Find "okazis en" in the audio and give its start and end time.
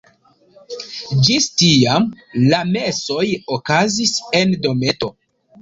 3.59-4.61